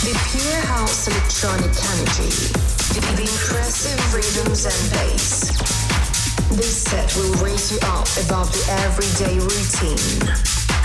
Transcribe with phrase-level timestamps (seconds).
[0.00, 2.30] The pure house electronic energy,
[2.94, 5.50] the, the impressive rhythms and bass.
[6.56, 10.24] This set will raise you up above the everyday routine.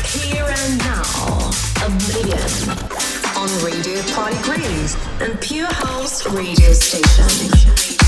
[0.03, 1.49] Here and now,
[1.85, 2.85] Oblivion
[3.37, 8.04] on Radio Party Groove and Pure House Radio Station.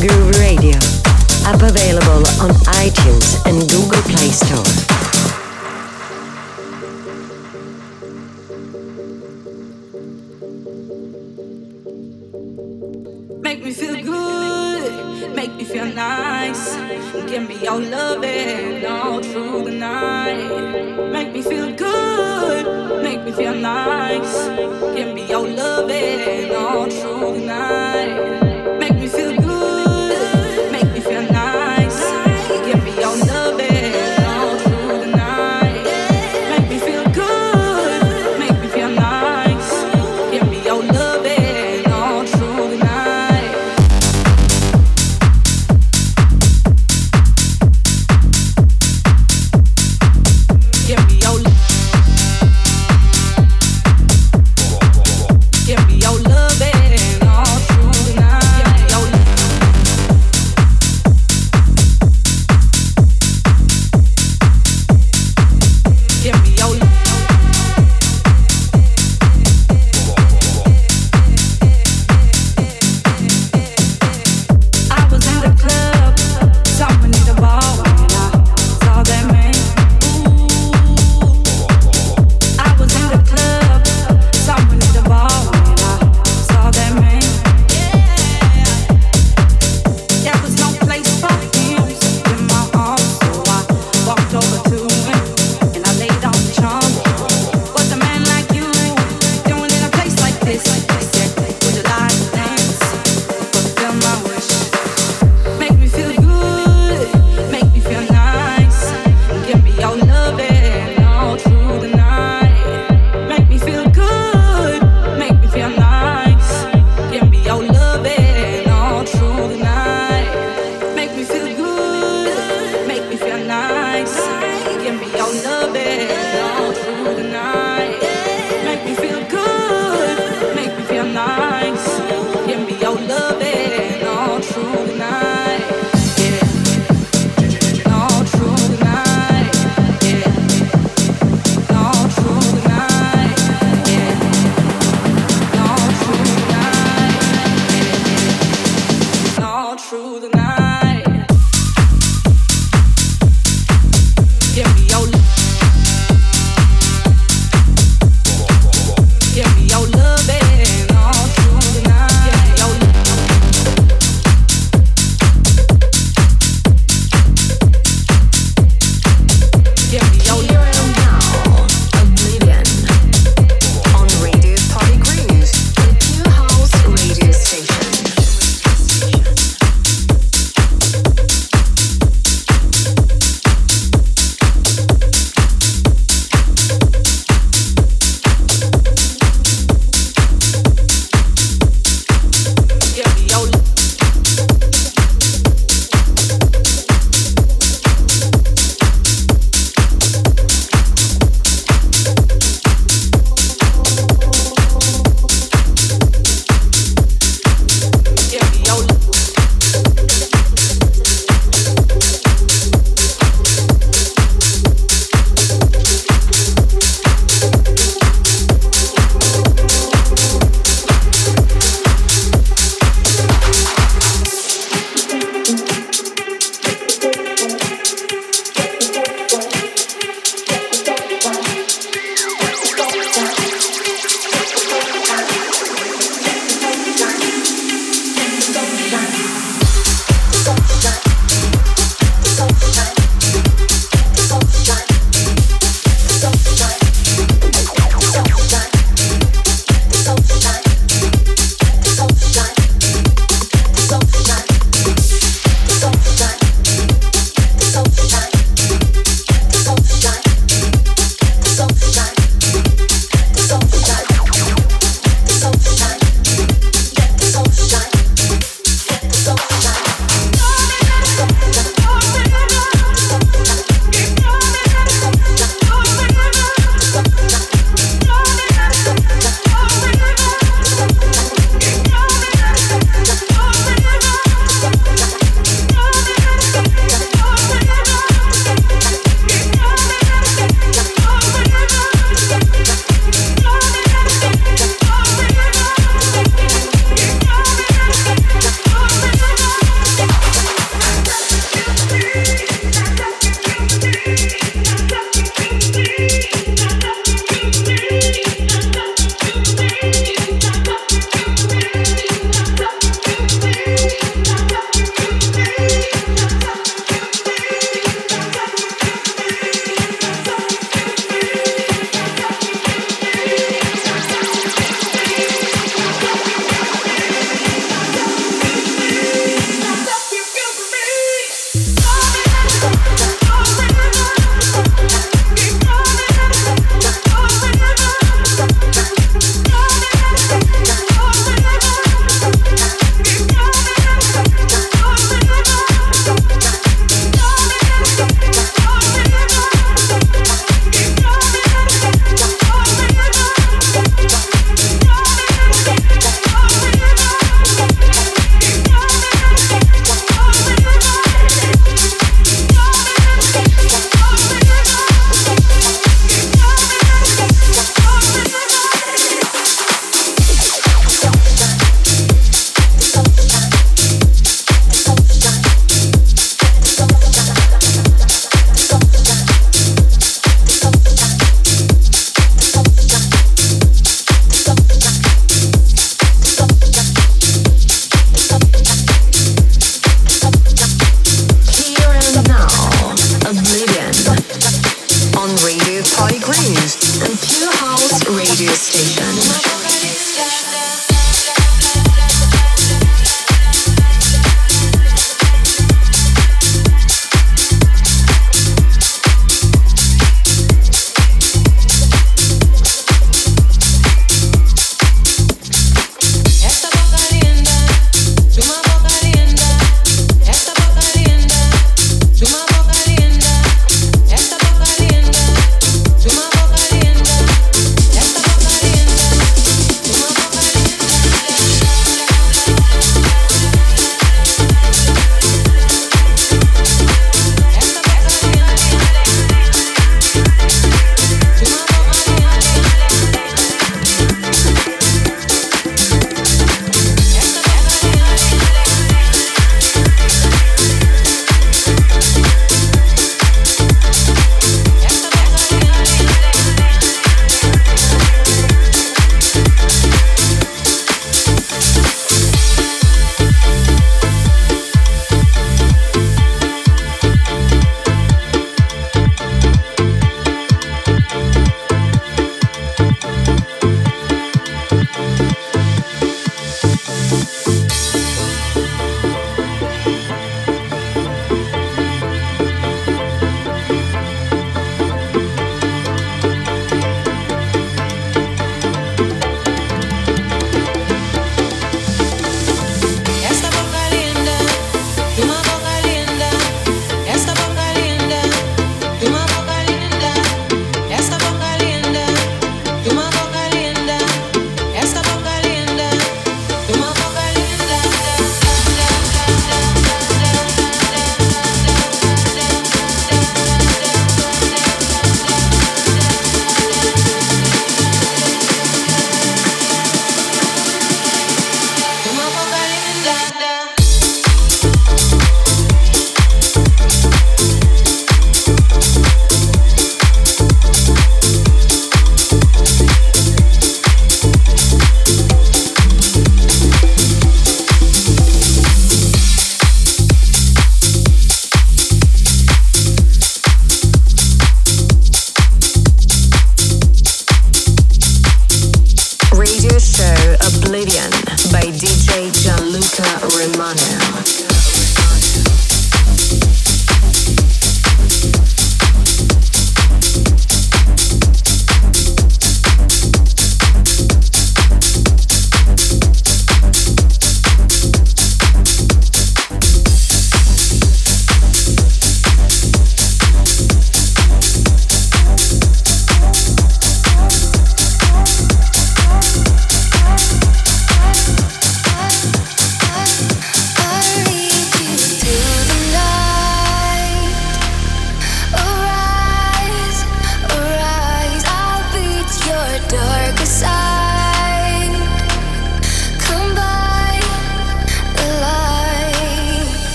[0.00, 0.78] Groove Radio.
[1.44, 2.50] App available on
[2.80, 4.64] iTunes and Google Play Store.
[13.42, 16.76] Make me feel good, make me feel nice.
[17.28, 18.41] Give me your loving.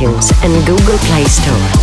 [0.00, 1.77] And Google Play Store.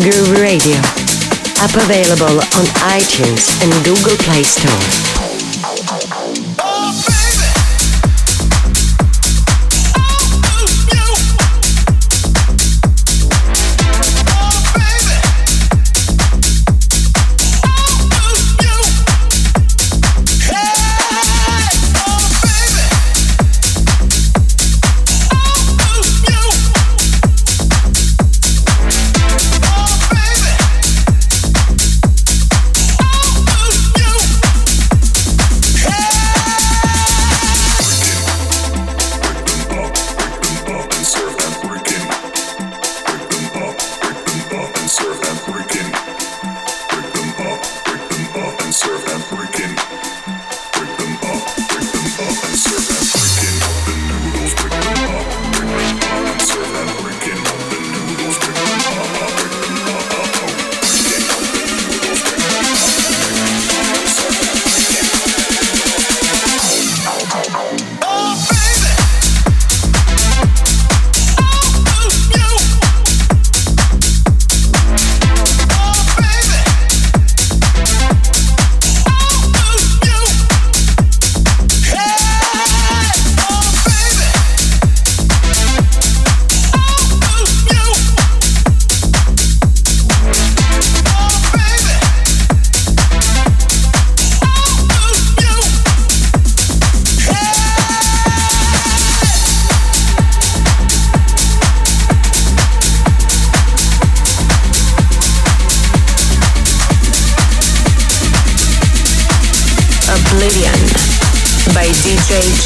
[0.00, 0.76] Groove Radio.
[1.58, 5.15] App available on iTunes and Google Play Store.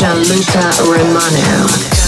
[0.00, 1.99] Gianluca Romano.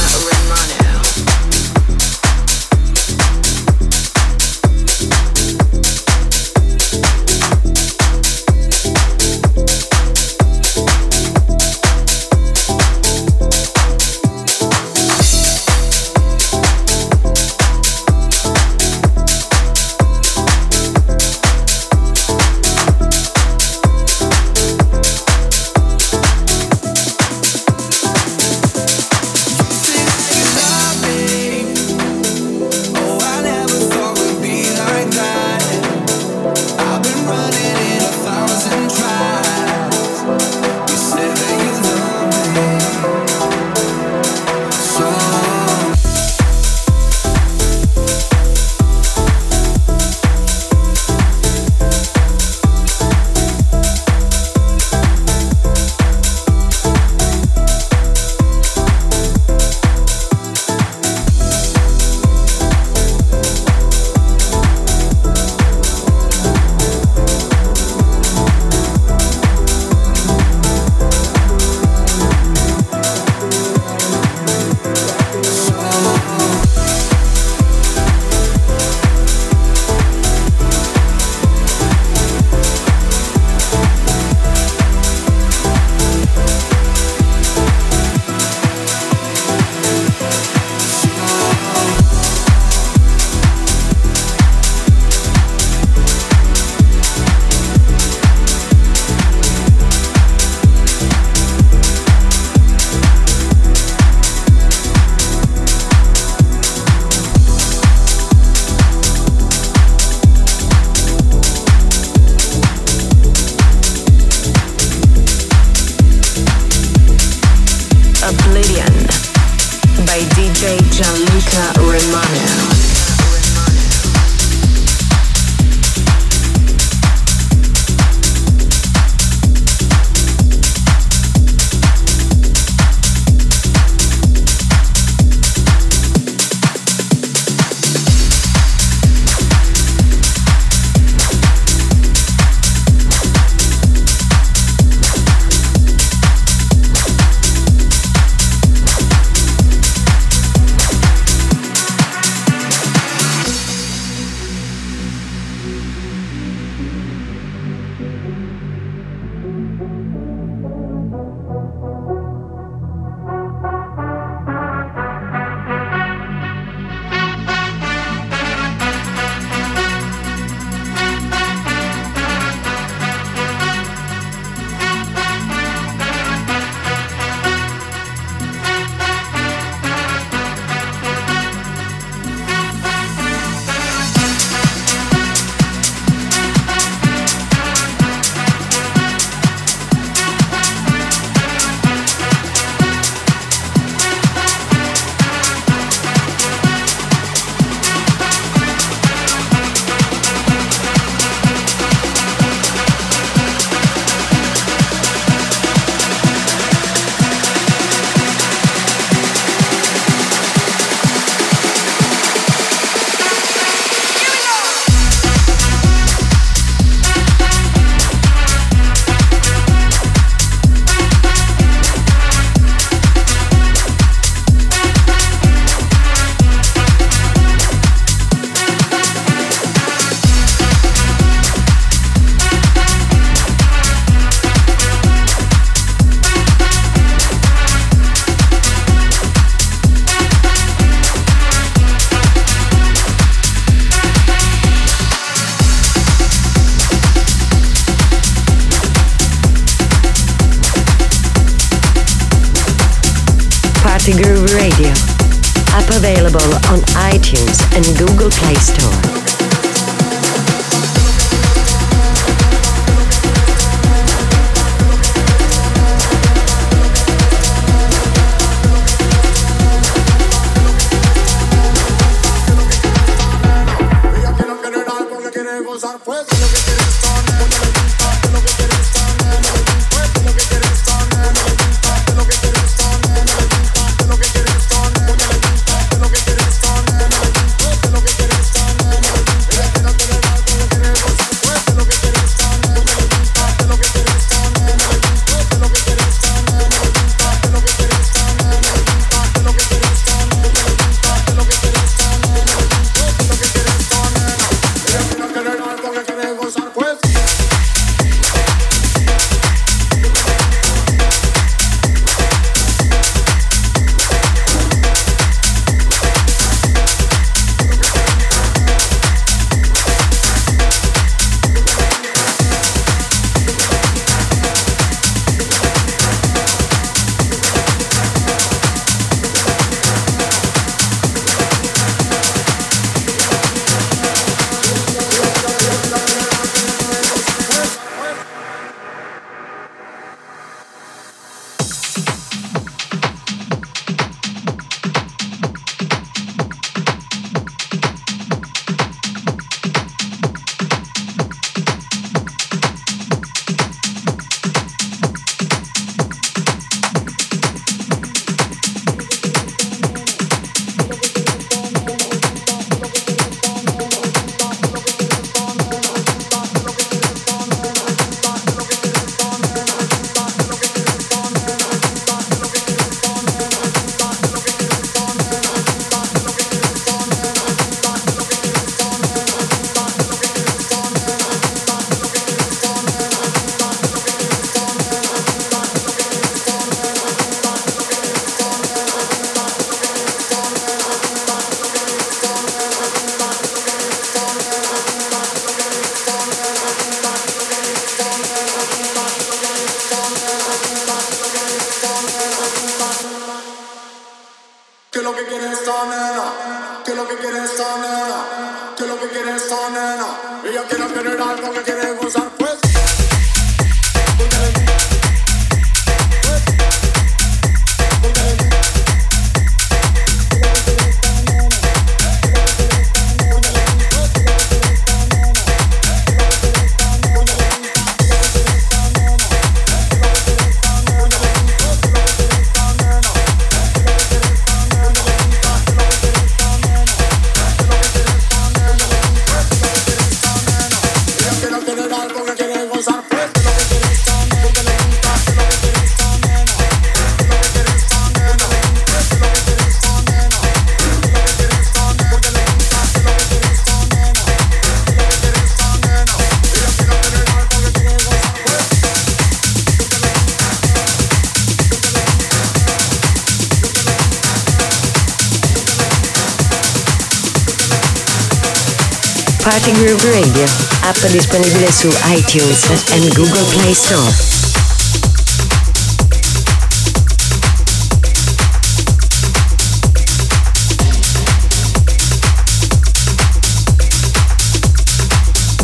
[470.93, 472.64] App disponibile su iTunes
[472.95, 474.12] e Google Play Store.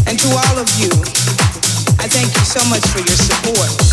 [0.07, 0.89] And to all of you,
[1.99, 3.88] I thank you so much for your support.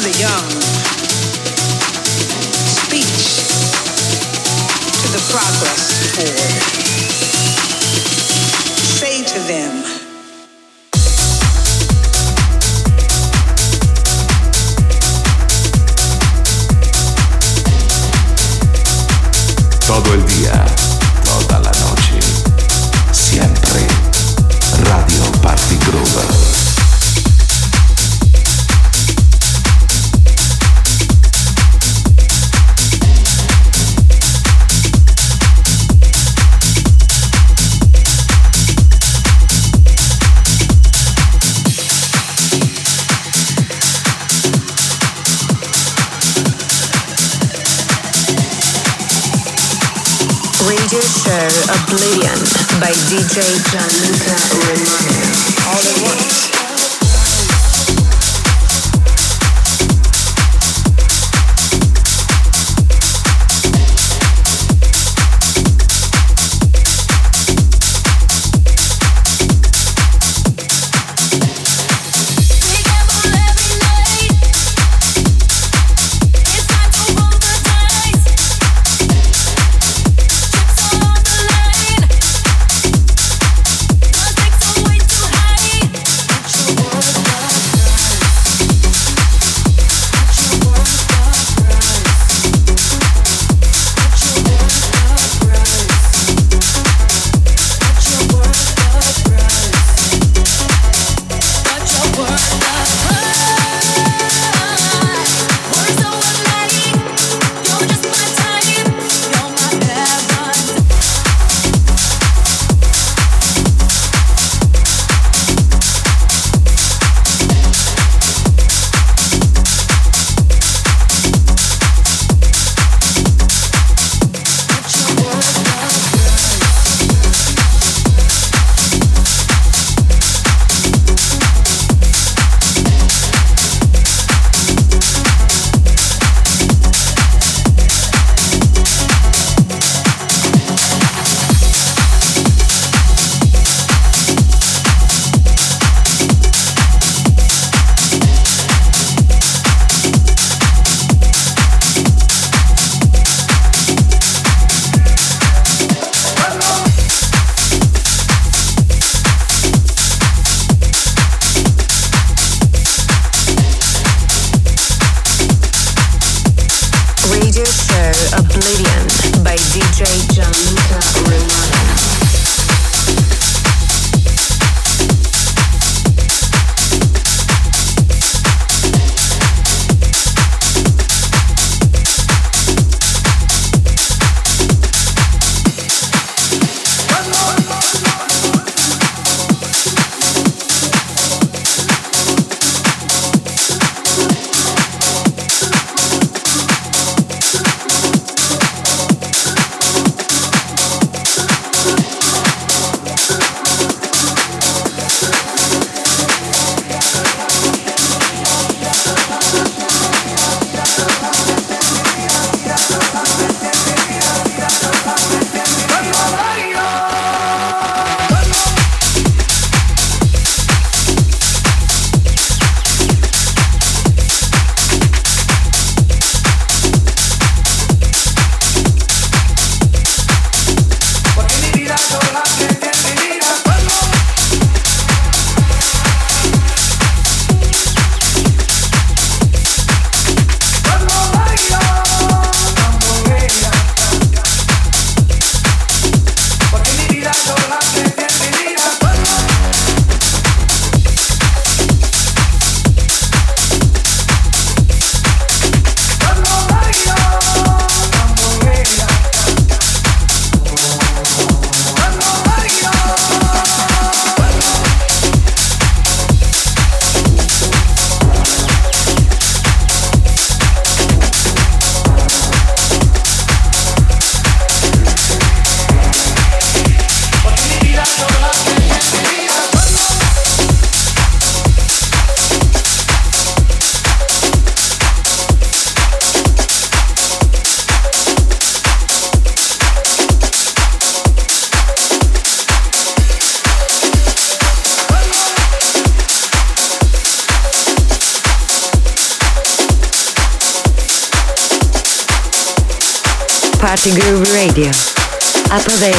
[0.00, 0.77] the young.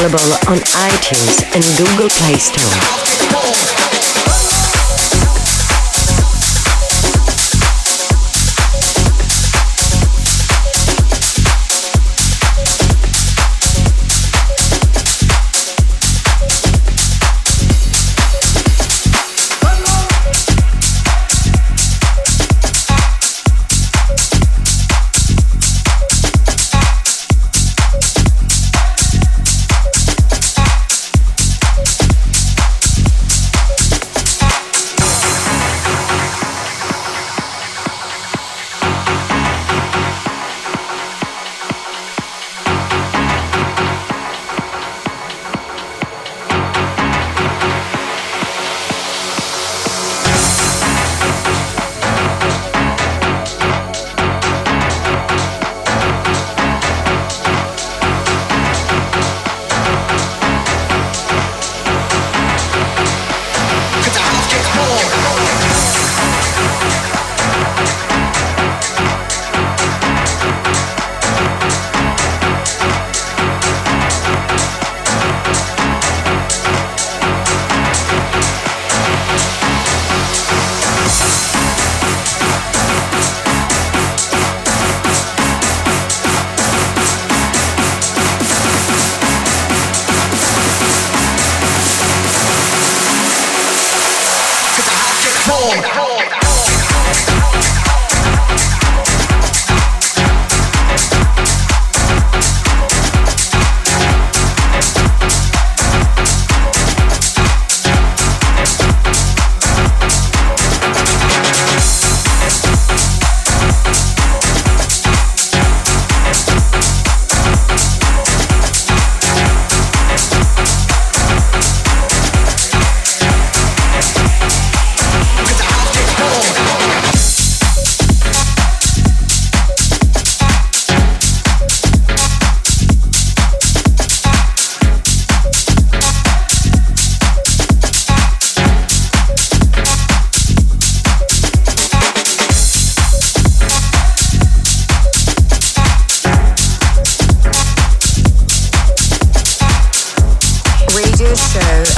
[0.10, 3.29] Available on iTunes and Google Play Store.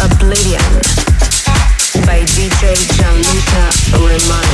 [0.03, 0.81] Oblivion
[2.05, 4.50] by DJ Gianluca Romano.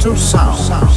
[0.00, 0.87] To sound.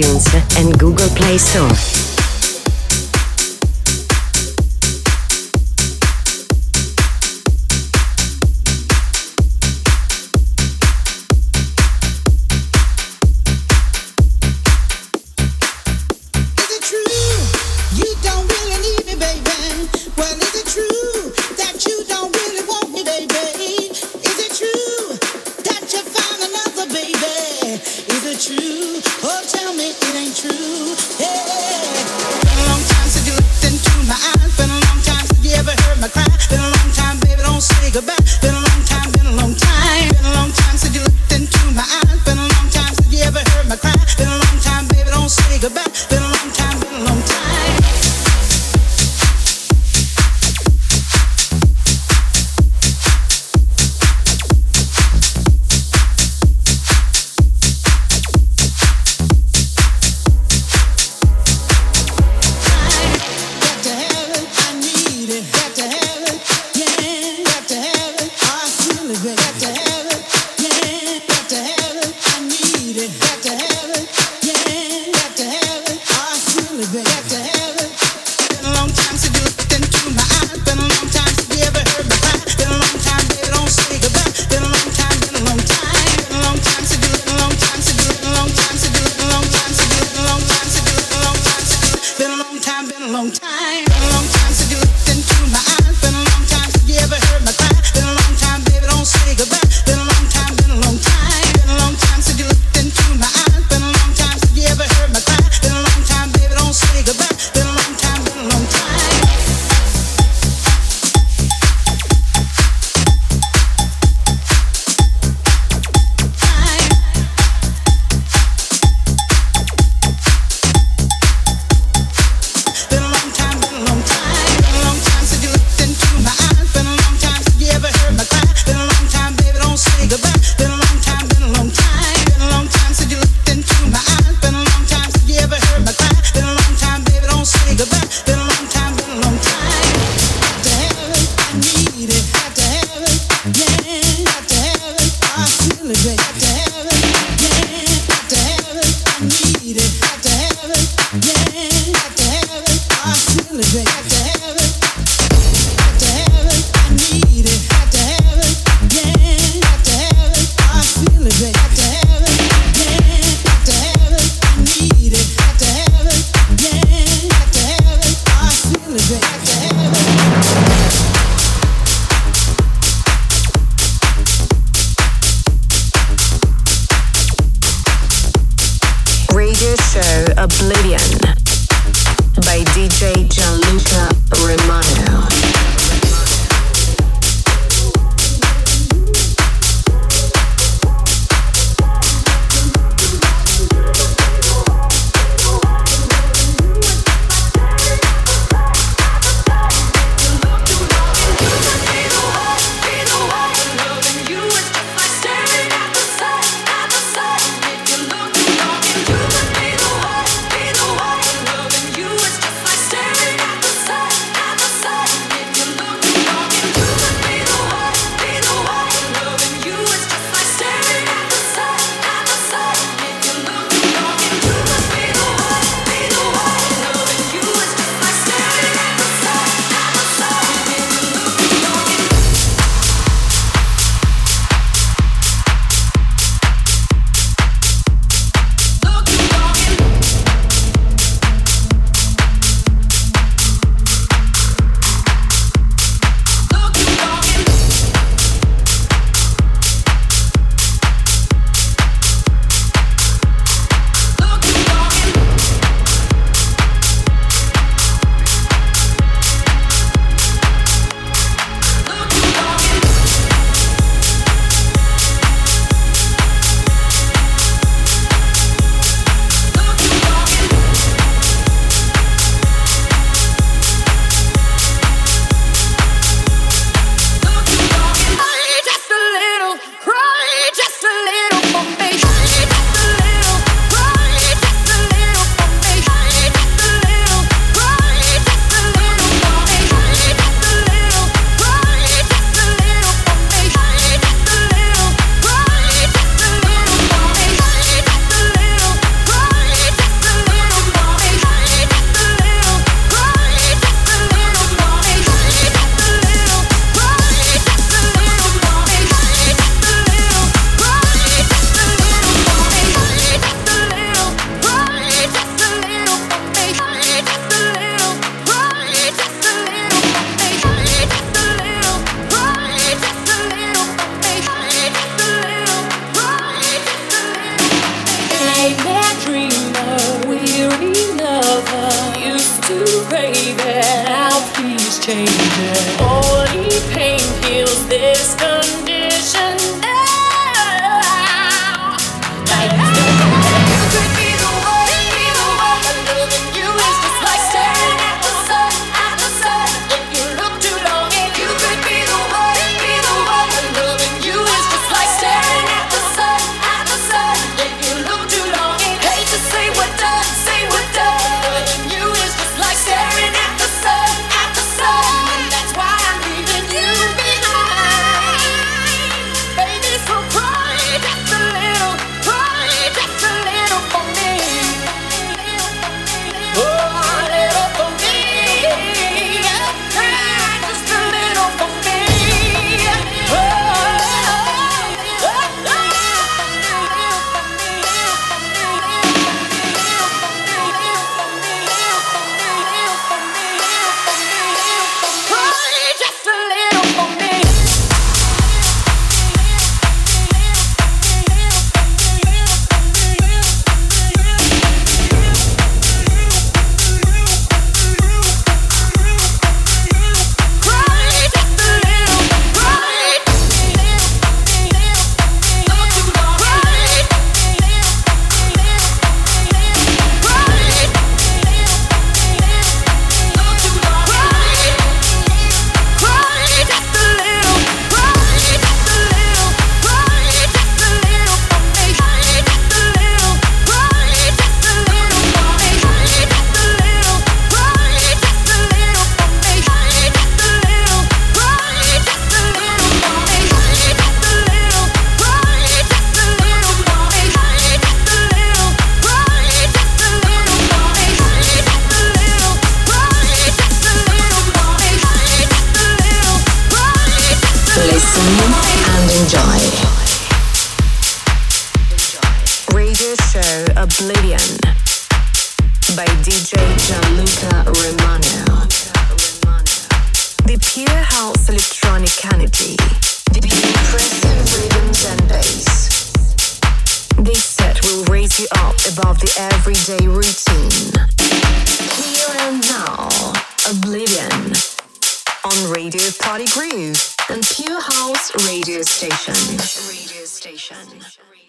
[0.00, 2.09] iTunes and Google Play Store.
[37.92, 38.19] The a back.